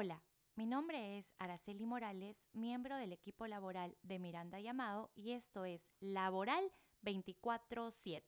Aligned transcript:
Hola, 0.00 0.22
mi 0.54 0.64
nombre 0.64 1.18
es 1.18 1.34
Araceli 1.40 1.84
Morales, 1.84 2.48
miembro 2.52 2.96
del 2.98 3.12
equipo 3.12 3.48
laboral 3.48 3.98
de 4.02 4.20
Miranda 4.20 4.60
Llamado 4.60 5.10
y 5.16 5.32
esto 5.32 5.64
es 5.64 5.90
Laboral 5.98 6.72
24-7, 7.02 8.22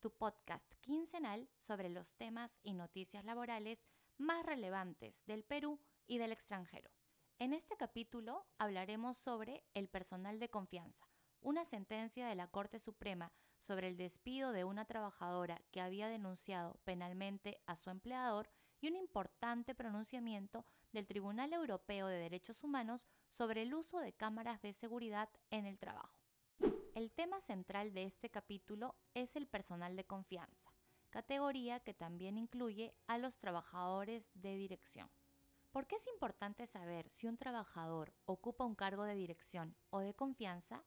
tu 0.00 0.10
podcast 0.10 0.74
quincenal 0.80 1.48
sobre 1.58 1.90
los 1.90 2.16
temas 2.16 2.58
y 2.64 2.74
noticias 2.74 3.24
laborales 3.24 3.84
más 4.18 4.44
relevantes 4.44 5.24
del 5.24 5.44
Perú 5.44 5.78
y 6.08 6.18
del 6.18 6.32
extranjero. 6.32 6.90
En 7.38 7.52
este 7.52 7.76
capítulo 7.76 8.44
hablaremos 8.58 9.16
sobre 9.16 9.62
el 9.74 9.88
personal 9.88 10.40
de 10.40 10.50
confianza, 10.50 11.06
una 11.40 11.64
sentencia 11.64 12.26
de 12.26 12.34
la 12.34 12.48
Corte 12.48 12.80
Suprema 12.80 13.32
sobre 13.60 13.86
el 13.86 13.96
despido 13.96 14.50
de 14.50 14.64
una 14.64 14.86
trabajadora 14.86 15.62
que 15.70 15.80
había 15.80 16.08
denunciado 16.08 16.80
penalmente 16.82 17.60
a 17.66 17.76
su 17.76 17.90
empleador 17.90 18.50
y 18.82 18.88
un 18.88 18.96
importante 18.96 19.74
pronunciamiento 19.74 20.66
del 20.92 21.06
Tribunal 21.06 21.52
Europeo 21.54 22.08
de 22.08 22.18
Derechos 22.18 22.62
Humanos 22.64 23.06
sobre 23.30 23.62
el 23.62 23.72
uso 23.72 24.00
de 24.00 24.12
cámaras 24.12 24.60
de 24.60 24.74
seguridad 24.74 25.30
en 25.50 25.64
el 25.66 25.78
trabajo. 25.78 26.20
El 26.94 27.12
tema 27.12 27.40
central 27.40 27.94
de 27.94 28.04
este 28.04 28.28
capítulo 28.28 28.96
es 29.14 29.36
el 29.36 29.46
personal 29.46 29.96
de 29.96 30.04
confianza, 30.04 30.74
categoría 31.10 31.80
que 31.80 31.94
también 31.94 32.36
incluye 32.36 32.94
a 33.06 33.18
los 33.18 33.38
trabajadores 33.38 34.30
de 34.34 34.56
dirección. 34.56 35.08
¿Por 35.70 35.86
qué 35.86 35.96
es 35.96 36.06
importante 36.08 36.66
saber 36.66 37.08
si 37.08 37.28
un 37.28 37.38
trabajador 37.38 38.12
ocupa 38.26 38.66
un 38.66 38.74
cargo 38.74 39.04
de 39.04 39.14
dirección 39.14 39.76
o 39.90 40.00
de 40.00 40.12
confianza? 40.12 40.84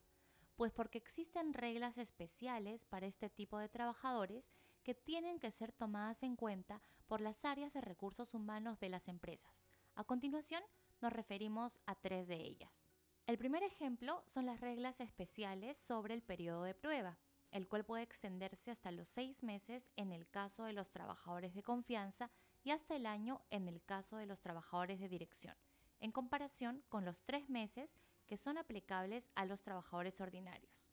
Pues 0.56 0.72
porque 0.72 0.98
existen 0.98 1.54
reglas 1.54 1.98
especiales 1.98 2.86
para 2.86 3.08
este 3.08 3.30
tipo 3.30 3.58
de 3.58 3.68
trabajadores 3.68 4.52
que 4.84 4.94
tienen 4.94 5.40
que 5.40 5.52
ser 5.52 5.72
tomadas 5.74 6.24
en 6.24 6.36
cuenta 6.36 6.82
por 7.08 7.20
las 7.20 7.44
áreas 7.44 7.74
de 7.74 7.82
recursos 7.82 8.34
humanos 8.34 8.80
de 8.80 8.90
las 8.90 9.08
empresas. 9.08 9.66
A 9.96 10.04
continuación, 10.06 10.64
nos 11.02 11.12
referimos 11.12 11.80
a 11.86 11.96
tres 11.96 12.28
de 12.28 12.36
ellas. 12.36 12.86
El 13.28 13.38
primer 13.38 13.64
ejemplo 13.64 14.24
son 14.28 14.46
las 14.46 14.62
reglas 14.62 15.02
especiales 15.02 15.78
sobre 15.78 16.14
el 16.14 16.22
periodo 16.22 16.64
de 16.64 16.76
prueba, 16.76 17.18
el 17.52 17.68
cual 17.68 17.84
puede 17.84 18.04
extenderse 18.04 18.72
hasta 18.72 18.92
los 18.92 19.10
seis 19.10 19.44
meses 19.44 19.92
en 19.98 20.12
el 20.12 20.30
caso 20.30 20.64
de 20.64 20.74
los 20.74 20.92
trabajadores 20.92 21.54
de 21.54 21.64
confianza 21.64 22.32
y 22.64 22.72
hasta 22.72 22.96
el 22.96 23.06
año 23.06 23.42
en 23.50 23.68
el 23.68 23.84
caso 23.84 24.18
de 24.18 24.26
los 24.26 24.42
trabajadores 24.42 25.00
de 25.00 25.10
dirección 25.10 25.56
en 26.00 26.12
comparación 26.12 26.84
con 26.90 27.06
los 27.06 27.24
tres 27.24 27.50
meses 27.50 27.98
que 28.28 28.38
son 28.38 28.58
aplicables 28.58 29.30
a 29.36 29.46
los 29.46 29.62
trabajadores 29.62 30.20
ordinarios. 30.22 30.86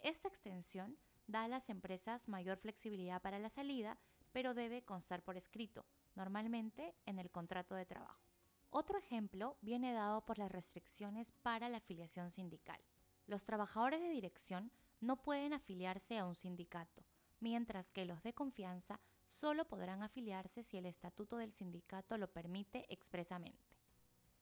Esta 0.00 0.28
extensión 0.28 0.96
da 1.26 1.44
a 1.44 1.48
las 1.48 1.70
empresas 1.70 2.28
mayor 2.28 2.58
flexibilidad 2.58 3.20
para 3.20 3.38
la 3.38 3.48
salida, 3.48 3.98
pero 4.32 4.54
debe 4.54 4.82
constar 4.82 5.22
por 5.22 5.36
escrito, 5.36 5.84
normalmente 6.14 6.94
en 7.06 7.18
el 7.18 7.30
contrato 7.30 7.74
de 7.74 7.86
trabajo. 7.86 8.20
Otro 8.70 8.98
ejemplo 8.98 9.56
viene 9.62 9.92
dado 9.92 10.24
por 10.26 10.38
las 10.38 10.50
restricciones 10.50 11.32
para 11.42 11.68
la 11.68 11.78
afiliación 11.78 12.30
sindical. 12.30 12.80
Los 13.26 13.44
trabajadores 13.44 14.00
de 14.00 14.10
dirección 14.10 14.70
no 15.00 15.22
pueden 15.22 15.52
afiliarse 15.52 16.18
a 16.18 16.26
un 16.26 16.34
sindicato, 16.34 17.04
mientras 17.40 17.90
que 17.90 18.04
los 18.04 18.22
de 18.22 18.34
confianza 18.34 19.00
solo 19.26 19.66
podrán 19.66 20.02
afiliarse 20.02 20.62
si 20.62 20.78
el 20.78 20.86
estatuto 20.86 21.36
del 21.36 21.52
sindicato 21.52 22.16
lo 22.18 22.28
permite 22.32 22.86
expresamente. 22.92 23.76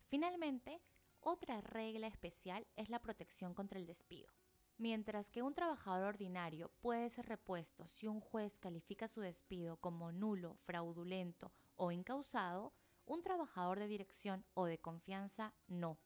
Finalmente, 0.09 0.81
otra 1.25 1.61
regla 1.63 2.07
especial 2.07 2.67
es 2.77 2.91
la 2.91 3.01
protección 3.01 3.55
contra 3.55 3.79
el 3.79 3.87
despido. 3.87 4.29
Mientras 4.77 5.31
que 5.31 5.43
un 5.43 5.55
trabajador 5.55 6.05
ordinario 6.05 6.71
puede 6.81 7.09
ser 7.09 7.27
repuesto 7.27 7.87
si 7.89 8.07
un 8.07 8.21
juez 8.21 8.59
califica 8.59 9.09
su 9.09 9.21
despido 9.21 9.79
como 9.79 10.13
nulo, 10.13 10.59
fraudulento 10.65 11.53
o 11.77 11.93
incausado, 11.93 12.73
un 13.07 13.23
trabajador 13.23 13.79
de 13.79 13.89
dirección 13.89 14.45
o 14.55 14.67
de 14.67 14.79
confianza 14.79 15.55
no, 15.67 15.99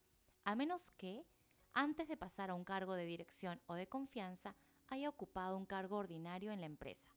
a 0.44 0.54
menos 0.54 0.90
que, 0.92 1.24
antes 1.72 2.08
de 2.08 2.16
pasar 2.16 2.50
a 2.50 2.54
un 2.54 2.64
cargo 2.64 2.94
de 2.94 3.04
dirección 3.04 3.60
o 3.66 3.74
de 3.74 3.88
confianza, 3.88 4.54
haya 4.86 5.08
ocupado 5.08 5.56
un 5.56 5.66
cargo 5.66 5.96
ordinario 5.96 6.52
en 6.52 6.60
la 6.60 6.66
empresa. 6.66 7.10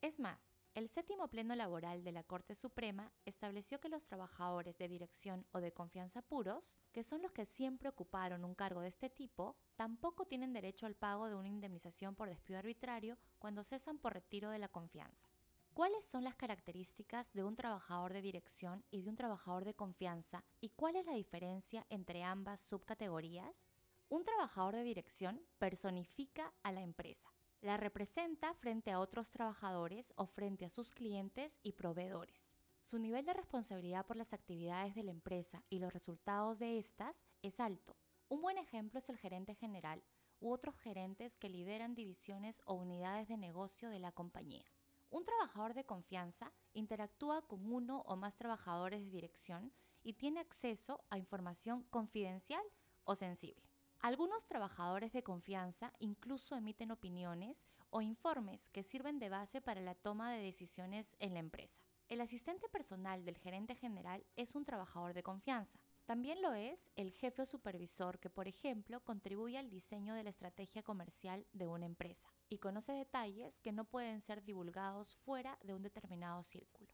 Es 0.00 0.18
más, 0.18 0.56
el 0.74 0.88
séptimo 0.88 1.28
pleno 1.28 1.54
laboral 1.54 2.02
de 2.02 2.12
la 2.12 2.24
Corte 2.24 2.54
Suprema 2.54 3.12
estableció 3.26 3.78
que 3.78 3.90
los 3.90 4.06
trabajadores 4.06 4.78
de 4.78 4.88
dirección 4.88 5.46
o 5.52 5.60
de 5.60 5.72
confianza 5.72 6.22
puros, 6.22 6.78
que 6.92 7.02
son 7.02 7.20
los 7.20 7.32
que 7.32 7.44
siempre 7.44 7.90
ocuparon 7.90 8.42
un 8.42 8.54
cargo 8.54 8.80
de 8.80 8.88
este 8.88 9.10
tipo, 9.10 9.54
tampoco 9.76 10.24
tienen 10.24 10.54
derecho 10.54 10.86
al 10.86 10.94
pago 10.94 11.28
de 11.28 11.34
una 11.34 11.48
indemnización 11.48 12.14
por 12.14 12.30
despido 12.30 12.58
arbitrario 12.58 13.18
cuando 13.38 13.64
cesan 13.64 13.98
por 13.98 14.14
retiro 14.14 14.48
de 14.48 14.58
la 14.58 14.68
confianza. 14.68 15.28
¿Cuáles 15.74 16.06
son 16.06 16.24
las 16.24 16.36
características 16.36 17.32
de 17.34 17.44
un 17.44 17.54
trabajador 17.54 18.14
de 18.14 18.22
dirección 18.22 18.82
y 18.90 19.02
de 19.02 19.10
un 19.10 19.16
trabajador 19.16 19.66
de 19.66 19.74
confianza 19.74 20.42
y 20.60 20.70
cuál 20.70 20.96
es 20.96 21.04
la 21.04 21.14
diferencia 21.14 21.86
entre 21.90 22.22
ambas 22.22 22.62
subcategorías? 22.62 23.62
Un 24.08 24.24
trabajador 24.24 24.76
de 24.76 24.84
dirección 24.84 25.42
personifica 25.58 26.52
a 26.62 26.72
la 26.72 26.82
empresa 26.82 27.30
la 27.62 27.76
representa 27.76 28.52
frente 28.54 28.90
a 28.90 28.98
otros 28.98 29.30
trabajadores 29.30 30.12
o 30.16 30.26
frente 30.26 30.64
a 30.64 30.68
sus 30.68 30.90
clientes 30.90 31.60
y 31.62 31.72
proveedores. 31.72 32.56
Su 32.82 32.98
nivel 32.98 33.24
de 33.24 33.34
responsabilidad 33.34 34.04
por 34.04 34.16
las 34.16 34.32
actividades 34.32 34.96
de 34.96 35.04
la 35.04 35.12
empresa 35.12 35.62
y 35.70 35.78
los 35.78 35.92
resultados 35.92 36.58
de 36.58 36.78
estas 36.78 37.24
es 37.40 37.60
alto. 37.60 37.96
Un 38.28 38.42
buen 38.42 38.58
ejemplo 38.58 38.98
es 38.98 39.08
el 39.08 39.16
gerente 39.16 39.54
general 39.54 40.02
u 40.40 40.50
otros 40.50 40.76
gerentes 40.76 41.36
que 41.36 41.48
lideran 41.48 41.94
divisiones 41.94 42.60
o 42.66 42.74
unidades 42.74 43.28
de 43.28 43.36
negocio 43.36 43.90
de 43.90 44.00
la 44.00 44.10
compañía. 44.10 44.64
Un 45.10 45.24
trabajador 45.24 45.74
de 45.74 45.84
confianza 45.84 46.52
interactúa 46.72 47.46
con 47.46 47.72
uno 47.72 48.02
o 48.06 48.16
más 48.16 48.34
trabajadores 48.34 49.04
de 49.04 49.10
dirección 49.10 49.72
y 50.02 50.14
tiene 50.14 50.40
acceso 50.40 51.04
a 51.10 51.18
información 51.18 51.84
confidencial 51.84 52.64
o 53.04 53.14
sensible. 53.14 53.71
Algunos 54.02 54.44
trabajadores 54.46 55.12
de 55.12 55.22
confianza 55.22 55.92
incluso 56.00 56.56
emiten 56.56 56.90
opiniones 56.90 57.68
o 57.90 58.00
informes 58.00 58.68
que 58.70 58.82
sirven 58.82 59.20
de 59.20 59.28
base 59.28 59.60
para 59.60 59.80
la 59.80 59.94
toma 59.94 60.32
de 60.32 60.42
decisiones 60.42 61.14
en 61.20 61.34
la 61.34 61.38
empresa. 61.38 61.80
El 62.08 62.20
asistente 62.20 62.68
personal 62.68 63.24
del 63.24 63.38
gerente 63.38 63.76
general 63.76 64.26
es 64.34 64.56
un 64.56 64.64
trabajador 64.64 65.14
de 65.14 65.22
confianza. 65.22 65.78
También 66.04 66.42
lo 66.42 66.52
es 66.52 66.90
el 66.96 67.12
jefe 67.12 67.42
o 67.42 67.46
supervisor 67.46 68.18
que, 68.18 68.28
por 68.28 68.48
ejemplo, 68.48 68.98
contribuye 69.04 69.56
al 69.56 69.70
diseño 69.70 70.14
de 70.14 70.24
la 70.24 70.30
estrategia 70.30 70.82
comercial 70.82 71.46
de 71.52 71.68
una 71.68 71.86
empresa 71.86 72.28
y 72.48 72.58
conoce 72.58 72.90
detalles 72.90 73.60
que 73.60 73.70
no 73.70 73.84
pueden 73.84 74.20
ser 74.20 74.42
divulgados 74.42 75.14
fuera 75.14 75.60
de 75.62 75.74
un 75.74 75.82
determinado 75.82 76.42
círculo. 76.42 76.92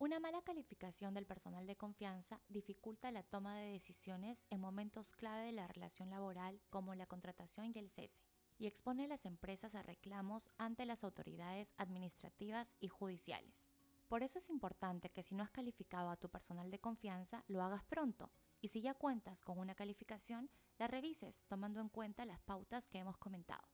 Una 0.00 0.20
mala 0.20 0.42
calificación 0.42 1.12
del 1.12 1.26
personal 1.26 1.66
de 1.66 1.74
confianza 1.74 2.40
dificulta 2.48 3.10
la 3.10 3.24
toma 3.24 3.56
de 3.56 3.72
decisiones 3.72 4.46
en 4.48 4.60
momentos 4.60 5.12
clave 5.12 5.46
de 5.46 5.52
la 5.52 5.66
relación 5.66 6.10
laboral 6.10 6.60
como 6.70 6.94
la 6.94 7.06
contratación 7.06 7.72
y 7.74 7.80
el 7.80 7.90
cese, 7.90 8.22
y 8.60 8.68
expone 8.68 9.06
a 9.06 9.08
las 9.08 9.26
empresas 9.26 9.74
a 9.74 9.82
reclamos 9.82 10.52
ante 10.56 10.86
las 10.86 11.02
autoridades 11.02 11.74
administrativas 11.78 12.76
y 12.78 12.86
judiciales. 12.86 13.66
Por 14.06 14.22
eso 14.22 14.38
es 14.38 14.48
importante 14.50 15.10
que 15.10 15.24
si 15.24 15.34
no 15.34 15.42
has 15.42 15.50
calificado 15.50 16.10
a 16.10 16.16
tu 16.16 16.28
personal 16.28 16.70
de 16.70 16.78
confianza, 16.78 17.42
lo 17.48 17.64
hagas 17.64 17.82
pronto, 17.82 18.30
y 18.60 18.68
si 18.68 18.80
ya 18.80 18.94
cuentas 18.94 19.42
con 19.42 19.58
una 19.58 19.74
calificación, 19.74 20.48
la 20.78 20.86
revises 20.86 21.44
tomando 21.48 21.80
en 21.80 21.88
cuenta 21.88 22.24
las 22.24 22.38
pautas 22.38 22.86
que 22.86 22.98
hemos 22.98 23.18
comentado. 23.18 23.66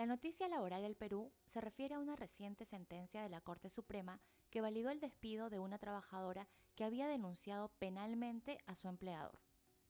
La 0.00 0.06
noticia 0.06 0.48
laboral 0.48 0.80
del 0.80 0.96
Perú 0.96 1.30
se 1.44 1.60
refiere 1.60 1.94
a 1.94 1.98
una 1.98 2.16
reciente 2.16 2.64
sentencia 2.64 3.22
de 3.22 3.28
la 3.28 3.42
Corte 3.42 3.68
Suprema 3.68 4.18
que 4.48 4.62
validó 4.62 4.88
el 4.88 4.98
despido 4.98 5.50
de 5.50 5.58
una 5.58 5.76
trabajadora 5.76 6.48
que 6.74 6.84
había 6.84 7.06
denunciado 7.06 7.68
penalmente 7.78 8.56
a 8.64 8.76
su 8.76 8.88
empleador. 8.88 9.42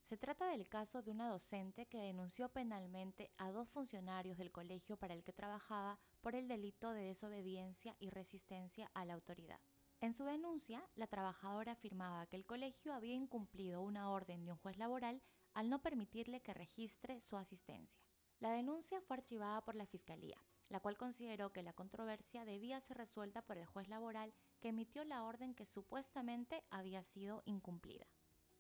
Se 0.02 0.16
trata 0.16 0.48
del 0.48 0.68
caso 0.68 1.02
de 1.02 1.12
una 1.12 1.28
docente 1.28 1.86
que 1.86 1.98
denunció 1.98 2.48
penalmente 2.48 3.30
a 3.38 3.52
dos 3.52 3.70
funcionarios 3.70 4.36
del 4.36 4.50
colegio 4.50 4.96
para 4.96 5.14
el 5.14 5.22
que 5.22 5.32
trabajaba 5.32 6.00
por 6.22 6.34
el 6.34 6.48
delito 6.48 6.90
de 6.90 7.02
desobediencia 7.02 7.94
y 8.00 8.10
resistencia 8.10 8.90
a 8.94 9.04
la 9.04 9.14
autoridad. 9.14 9.60
En 10.00 10.12
su 10.12 10.24
denuncia, 10.24 10.82
la 10.96 11.06
trabajadora 11.06 11.70
afirmaba 11.70 12.26
que 12.26 12.34
el 12.34 12.46
colegio 12.46 12.94
había 12.94 13.14
incumplido 13.14 13.80
una 13.80 14.10
orden 14.10 14.44
de 14.44 14.50
un 14.50 14.58
juez 14.58 14.76
laboral 14.76 15.22
al 15.54 15.70
no 15.70 15.80
permitirle 15.82 16.40
que 16.40 16.52
registre 16.52 17.20
su 17.20 17.36
asistencia. 17.36 18.02
La 18.40 18.52
denuncia 18.52 19.02
fue 19.02 19.18
archivada 19.18 19.60
por 19.60 19.74
la 19.74 19.84
Fiscalía, 19.84 20.42
la 20.70 20.80
cual 20.80 20.96
consideró 20.96 21.52
que 21.52 21.62
la 21.62 21.74
controversia 21.74 22.46
debía 22.46 22.80
ser 22.80 22.96
resuelta 22.96 23.42
por 23.42 23.58
el 23.58 23.66
juez 23.66 23.86
laboral 23.88 24.32
que 24.60 24.68
emitió 24.68 25.04
la 25.04 25.24
orden 25.24 25.54
que 25.54 25.66
supuestamente 25.66 26.64
había 26.70 27.02
sido 27.02 27.42
incumplida. 27.44 28.06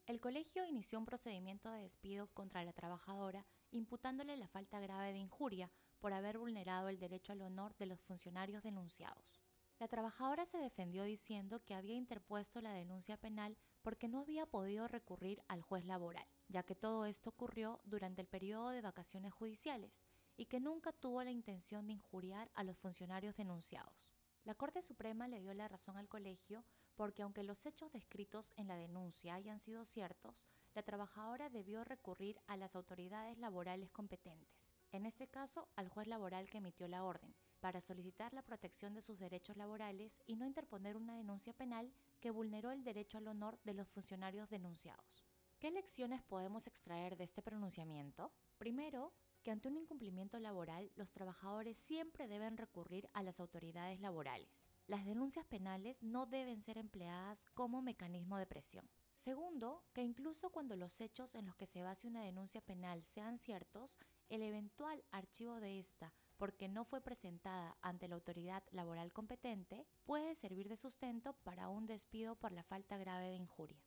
El 0.06 0.20
colegio 0.20 0.66
inició 0.66 0.98
un 0.98 1.06
procedimiento 1.06 1.70
de 1.70 1.80
despido 1.80 2.26
contra 2.34 2.62
la 2.62 2.74
trabajadora 2.74 3.46
imputándole 3.70 4.36
la 4.36 4.48
falta 4.48 4.80
grave 4.80 5.12
de 5.12 5.18
injuria 5.18 5.70
por 5.98 6.12
haber 6.12 6.36
vulnerado 6.36 6.90
el 6.90 6.98
derecho 6.98 7.32
al 7.32 7.40
honor 7.40 7.74
de 7.76 7.86
los 7.86 8.02
funcionarios 8.02 8.62
denunciados. 8.62 9.40
La 9.78 9.88
trabajadora 9.88 10.44
se 10.44 10.58
defendió 10.58 11.04
diciendo 11.04 11.64
que 11.64 11.74
había 11.74 11.94
interpuesto 11.94 12.60
la 12.60 12.74
denuncia 12.74 13.16
penal 13.16 13.56
porque 13.82 14.08
no 14.08 14.20
había 14.20 14.46
podido 14.46 14.88
recurrir 14.88 15.42
al 15.48 15.62
juez 15.62 15.84
laboral, 15.84 16.26
ya 16.48 16.62
que 16.62 16.74
todo 16.74 17.06
esto 17.06 17.30
ocurrió 17.30 17.80
durante 17.84 18.20
el 18.20 18.28
periodo 18.28 18.70
de 18.70 18.82
vacaciones 18.82 19.32
judiciales 19.32 20.04
y 20.36 20.46
que 20.46 20.60
nunca 20.60 20.92
tuvo 20.92 21.22
la 21.22 21.30
intención 21.30 21.86
de 21.86 21.94
injuriar 21.94 22.50
a 22.54 22.64
los 22.64 22.78
funcionarios 22.78 23.36
denunciados. 23.36 24.10
La 24.44 24.54
Corte 24.54 24.80
Suprema 24.80 25.28
le 25.28 25.40
dio 25.40 25.52
la 25.52 25.68
razón 25.68 25.96
al 25.98 26.08
colegio 26.08 26.64
porque 26.94 27.22
aunque 27.22 27.42
los 27.42 27.66
hechos 27.66 27.92
descritos 27.92 28.52
en 28.56 28.68
la 28.68 28.76
denuncia 28.76 29.34
hayan 29.34 29.58
sido 29.58 29.84
ciertos, 29.84 30.46
la 30.74 30.82
trabajadora 30.82 31.50
debió 31.50 31.84
recurrir 31.84 32.40
a 32.46 32.56
las 32.56 32.74
autoridades 32.74 33.38
laborales 33.38 33.90
competentes, 33.90 34.70
en 34.92 35.04
este 35.04 35.28
caso 35.28 35.68
al 35.76 35.88
juez 35.88 36.06
laboral 36.06 36.48
que 36.48 36.58
emitió 36.58 36.88
la 36.88 37.04
orden, 37.04 37.34
para 37.60 37.80
solicitar 37.80 38.32
la 38.32 38.42
protección 38.42 38.94
de 38.94 39.02
sus 39.02 39.18
derechos 39.18 39.56
laborales 39.56 40.22
y 40.26 40.36
no 40.36 40.46
interponer 40.46 40.96
una 40.96 41.16
denuncia 41.16 41.52
penal 41.52 41.92
que 42.20 42.30
vulneró 42.30 42.72
el 42.72 42.82
derecho 42.82 43.18
al 43.18 43.28
honor 43.28 43.58
de 43.64 43.74
los 43.74 43.88
funcionarios 43.88 44.48
denunciados. 44.48 45.24
¿Qué 45.58 45.70
lecciones 45.70 46.22
podemos 46.22 46.66
extraer 46.66 47.18
de 47.18 47.24
este 47.24 47.42
pronunciamiento? 47.42 48.32
Primero, 48.56 49.12
que 49.42 49.50
ante 49.50 49.68
un 49.68 49.76
incumplimiento 49.76 50.38
laboral 50.38 50.90
los 50.96 51.10
trabajadores 51.10 51.78
siempre 51.78 52.28
deben 52.28 52.56
recurrir 52.56 53.08
a 53.12 53.22
las 53.22 53.40
autoridades 53.40 54.00
laborales. 54.00 54.64
Las 54.86 55.04
denuncias 55.04 55.44
penales 55.46 56.02
no 56.02 56.26
deben 56.26 56.62
ser 56.62 56.78
empleadas 56.78 57.46
como 57.54 57.82
mecanismo 57.82 58.38
de 58.38 58.46
presión. 58.46 58.88
Segundo, 59.16 59.84
que 59.92 60.02
incluso 60.02 60.50
cuando 60.50 60.76
los 60.76 61.00
hechos 61.00 61.34
en 61.34 61.44
los 61.46 61.56
que 61.56 61.66
se 61.66 61.82
base 61.82 62.06
una 62.06 62.24
denuncia 62.24 62.62
penal 62.62 63.04
sean 63.04 63.36
ciertos, 63.36 63.98
el 64.30 64.42
eventual 64.42 65.04
archivo 65.10 65.60
de 65.60 65.78
esta, 65.78 66.12
porque 66.40 66.68
no 66.70 66.86
fue 66.86 67.02
presentada 67.02 67.76
ante 67.82 68.08
la 68.08 68.14
autoridad 68.14 68.62
laboral 68.70 69.12
competente, 69.12 69.86
puede 70.04 70.34
servir 70.34 70.70
de 70.70 70.78
sustento 70.78 71.34
para 71.44 71.68
un 71.68 71.84
despido 71.86 72.34
por 72.34 72.50
la 72.50 72.62
falta 72.62 72.96
grave 72.96 73.28
de 73.28 73.36
injuria. 73.36 73.84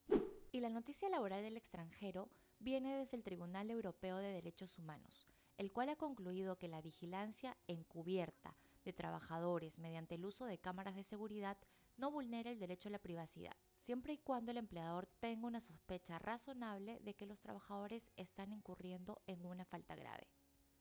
Y 0.51 0.59
la 0.59 0.69
noticia 0.69 1.09
laboral 1.09 1.41
del 1.41 1.57
extranjero 1.57 2.29
viene 2.59 2.95
desde 2.95 3.17
el 3.17 3.23
Tribunal 3.23 3.71
Europeo 3.71 4.17
de 4.17 4.31
Derechos 4.31 4.77
Humanos, 4.77 5.25
el 5.57 5.71
cual 5.71 5.89
ha 5.89 5.95
concluido 5.95 6.59
que 6.59 6.67
la 6.67 6.79
vigilancia 6.83 7.57
encubierta 7.67 8.55
de 8.85 8.93
trabajadores 8.93 9.79
mediante 9.79 10.13
el 10.13 10.23
uso 10.23 10.45
de 10.45 10.59
cámaras 10.59 10.95
de 10.95 11.03
seguridad 11.03 11.57
no 11.97 12.11
vulnera 12.11 12.51
el 12.51 12.59
derecho 12.59 12.89
a 12.89 12.91
la 12.91 12.99
privacidad, 12.99 13.57
siempre 13.79 14.13
y 14.13 14.19
cuando 14.19 14.51
el 14.51 14.57
empleador 14.57 15.07
tenga 15.19 15.47
una 15.47 15.59
sospecha 15.59 16.19
razonable 16.19 16.99
de 16.99 17.15
que 17.15 17.25
los 17.25 17.39
trabajadores 17.39 18.11
están 18.15 18.53
incurriendo 18.53 19.23
en 19.25 19.43
una 19.43 19.65
falta 19.65 19.95
grave. 19.95 20.27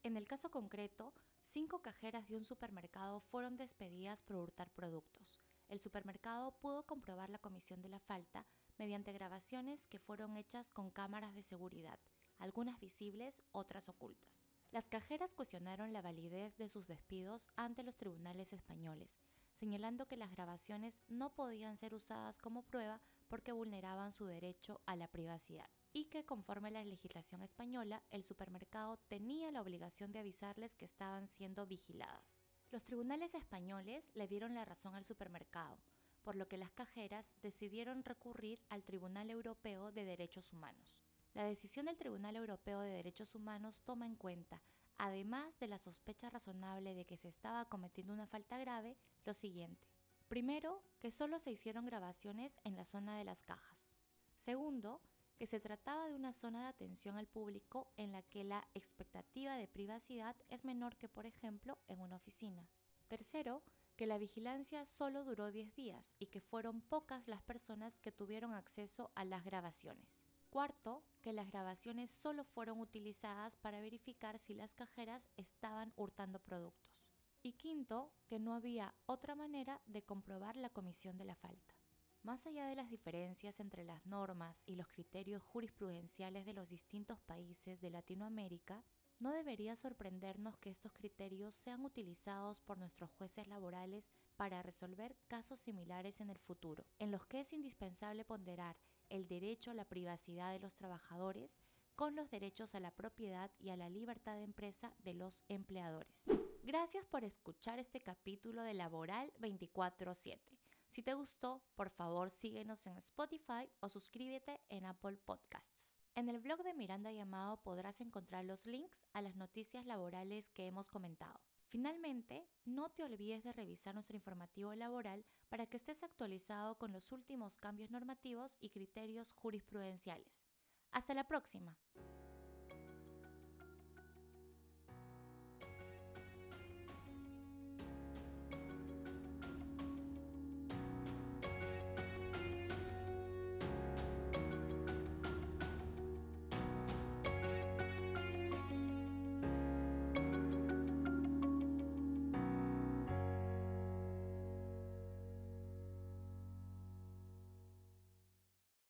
En 0.02 0.18
el 0.18 0.26
caso 0.26 0.50
concreto, 0.50 1.14
cinco 1.42 1.82
cajeras 1.82 2.28
de 2.28 2.36
un 2.36 2.44
supermercado 2.44 3.20
fueron 3.20 3.56
despedidas 3.56 4.22
por 4.22 4.36
hurtar 4.36 4.70
productos. 4.70 5.40
El 5.68 5.80
supermercado 5.80 6.52
pudo 6.60 6.84
comprobar 6.84 7.30
la 7.30 7.38
comisión 7.38 7.80
de 7.82 7.88
la 7.88 8.00
falta 8.00 8.46
mediante 8.78 9.12
grabaciones 9.12 9.86
que 9.86 9.98
fueron 9.98 10.36
hechas 10.36 10.70
con 10.70 10.90
cámaras 10.90 11.34
de 11.34 11.42
seguridad, 11.42 11.98
algunas 12.38 12.80
visibles, 12.80 13.42
otras 13.52 13.88
ocultas. 13.88 14.42
Las 14.70 14.88
cajeras 14.88 15.34
cuestionaron 15.34 15.92
la 15.92 16.02
validez 16.02 16.56
de 16.56 16.68
sus 16.68 16.86
despidos 16.86 17.48
ante 17.56 17.82
los 17.82 17.96
tribunales 17.96 18.52
españoles, 18.52 19.18
señalando 19.54 20.06
que 20.06 20.16
las 20.16 20.30
grabaciones 20.30 20.98
no 21.08 21.34
podían 21.34 21.76
ser 21.76 21.94
usadas 21.94 22.38
como 22.38 22.62
prueba 22.62 23.00
porque 23.32 23.52
vulneraban 23.52 24.12
su 24.12 24.26
derecho 24.26 24.82
a 24.84 24.94
la 24.94 25.08
privacidad 25.08 25.70
y 25.94 26.10
que 26.10 26.22
conforme 26.22 26.68
a 26.68 26.72
la 26.72 26.84
legislación 26.84 27.40
española, 27.40 28.02
el 28.10 28.26
supermercado 28.26 28.98
tenía 29.08 29.50
la 29.50 29.62
obligación 29.62 30.12
de 30.12 30.18
avisarles 30.18 30.76
que 30.76 30.84
estaban 30.84 31.26
siendo 31.26 31.66
vigiladas. 31.66 32.42
Los 32.70 32.84
tribunales 32.84 33.34
españoles 33.34 34.10
le 34.12 34.28
dieron 34.28 34.54
la 34.54 34.66
razón 34.66 34.96
al 34.96 35.06
supermercado, 35.06 35.78
por 36.20 36.36
lo 36.36 36.46
que 36.46 36.58
las 36.58 36.72
cajeras 36.72 37.32
decidieron 37.40 38.04
recurrir 38.04 38.60
al 38.68 38.84
Tribunal 38.84 39.30
Europeo 39.30 39.92
de 39.92 40.04
Derechos 40.04 40.52
Humanos. 40.52 40.98
La 41.32 41.44
decisión 41.44 41.86
del 41.86 41.96
Tribunal 41.96 42.36
Europeo 42.36 42.80
de 42.80 42.90
Derechos 42.90 43.34
Humanos 43.34 43.80
toma 43.86 44.04
en 44.04 44.16
cuenta, 44.16 44.62
además 44.98 45.58
de 45.58 45.68
la 45.68 45.78
sospecha 45.78 46.28
razonable 46.28 46.94
de 46.94 47.06
que 47.06 47.16
se 47.16 47.28
estaba 47.28 47.64
cometiendo 47.64 48.12
una 48.12 48.26
falta 48.26 48.58
grave, 48.58 48.98
lo 49.24 49.32
siguiente. 49.32 49.91
Primero, 50.32 50.82
que 50.98 51.10
solo 51.10 51.38
se 51.40 51.50
hicieron 51.50 51.84
grabaciones 51.84 52.58
en 52.64 52.74
la 52.74 52.86
zona 52.86 53.18
de 53.18 53.24
las 53.24 53.42
cajas. 53.42 53.92
Segundo, 54.34 55.02
que 55.36 55.46
se 55.46 55.60
trataba 55.60 56.08
de 56.08 56.14
una 56.14 56.32
zona 56.32 56.62
de 56.62 56.68
atención 56.68 57.18
al 57.18 57.26
público 57.26 57.92
en 57.98 58.12
la 58.12 58.22
que 58.22 58.42
la 58.42 58.66
expectativa 58.72 59.56
de 59.56 59.68
privacidad 59.68 60.34
es 60.48 60.64
menor 60.64 60.96
que, 60.96 61.10
por 61.10 61.26
ejemplo, 61.26 61.76
en 61.86 62.00
una 62.00 62.16
oficina. 62.16 62.66
Tercero, 63.08 63.62
que 63.94 64.06
la 64.06 64.16
vigilancia 64.16 64.86
solo 64.86 65.22
duró 65.22 65.52
10 65.52 65.74
días 65.74 66.16
y 66.18 66.28
que 66.28 66.40
fueron 66.40 66.80
pocas 66.80 67.28
las 67.28 67.42
personas 67.42 67.98
que 67.98 68.10
tuvieron 68.10 68.54
acceso 68.54 69.10
a 69.14 69.26
las 69.26 69.44
grabaciones. 69.44 70.22
Cuarto, 70.48 71.04
que 71.20 71.34
las 71.34 71.50
grabaciones 71.50 72.10
solo 72.10 72.44
fueron 72.44 72.80
utilizadas 72.80 73.56
para 73.56 73.80
verificar 73.80 74.38
si 74.38 74.54
las 74.54 74.74
cajeras 74.74 75.28
estaban 75.36 75.92
hurtando 75.94 76.38
productos. 76.38 77.11
Y 77.42 77.54
quinto, 77.54 78.12
que 78.28 78.38
no 78.38 78.54
había 78.54 78.94
otra 79.06 79.34
manera 79.34 79.80
de 79.86 80.02
comprobar 80.02 80.56
la 80.56 80.70
comisión 80.70 81.18
de 81.18 81.24
la 81.24 81.34
falta. 81.34 81.74
Más 82.22 82.46
allá 82.46 82.66
de 82.66 82.76
las 82.76 82.88
diferencias 82.88 83.58
entre 83.58 83.82
las 83.82 84.06
normas 84.06 84.62
y 84.64 84.76
los 84.76 84.86
criterios 84.86 85.42
jurisprudenciales 85.42 86.46
de 86.46 86.52
los 86.52 86.68
distintos 86.68 87.20
países 87.20 87.80
de 87.80 87.90
Latinoamérica, 87.90 88.84
no 89.18 89.32
debería 89.32 89.74
sorprendernos 89.74 90.56
que 90.58 90.70
estos 90.70 90.92
criterios 90.92 91.56
sean 91.56 91.84
utilizados 91.84 92.60
por 92.60 92.78
nuestros 92.78 93.10
jueces 93.10 93.48
laborales 93.48 94.08
para 94.36 94.62
resolver 94.62 95.16
casos 95.26 95.58
similares 95.58 96.20
en 96.20 96.30
el 96.30 96.38
futuro, 96.38 96.86
en 97.00 97.10
los 97.10 97.26
que 97.26 97.40
es 97.40 97.52
indispensable 97.52 98.24
ponderar 98.24 98.76
el 99.08 99.26
derecho 99.26 99.72
a 99.72 99.74
la 99.74 99.84
privacidad 99.84 100.52
de 100.52 100.60
los 100.60 100.76
trabajadores 100.76 101.60
con 102.02 102.16
los 102.16 102.32
derechos 102.32 102.74
a 102.74 102.80
la 102.80 102.90
propiedad 102.90 103.52
y 103.60 103.70
a 103.70 103.76
la 103.76 103.88
libertad 103.88 104.34
de 104.34 104.42
empresa 104.42 104.92
de 105.04 105.14
los 105.14 105.44
empleadores. 105.46 106.24
Gracias 106.64 107.06
por 107.06 107.22
escuchar 107.22 107.78
este 107.78 108.00
capítulo 108.00 108.64
de 108.64 108.74
Laboral 108.74 109.32
24/7. 109.38 110.58
Si 110.88 111.04
te 111.04 111.14
gustó, 111.14 111.62
por 111.76 111.90
favor 111.90 112.30
síguenos 112.30 112.88
en 112.88 112.96
Spotify 112.96 113.70
o 113.78 113.88
suscríbete 113.88 114.60
en 114.68 114.84
Apple 114.84 115.16
Podcasts. 115.18 115.92
En 116.16 116.28
el 116.28 116.40
blog 116.40 116.64
de 116.64 116.74
Miranda 116.74 117.12
Llamado 117.12 117.62
podrás 117.62 118.00
encontrar 118.00 118.46
los 118.46 118.66
links 118.66 119.06
a 119.12 119.22
las 119.22 119.36
noticias 119.36 119.86
laborales 119.86 120.50
que 120.50 120.66
hemos 120.66 120.90
comentado. 120.90 121.40
Finalmente, 121.68 122.48
no 122.64 122.90
te 122.90 123.04
olvides 123.04 123.44
de 123.44 123.52
revisar 123.52 123.94
nuestro 123.94 124.16
informativo 124.16 124.74
laboral 124.74 125.24
para 125.48 125.66
que 125.66 125.76
estés 125.76 126.02
actualizado 126.02 126.76
con 126.78 126.90
los 126.90 127.12
últimos 127.12 127.58
cambios 127.58 127.92
normativos 127.92 128.56
y 128.60 128.70
criterios 128.70 129.30
jurisprudenciales. 129.34 130.51
Hasta 130.92 131.14
la 131.14 131.24
próxima. 131.24 131.74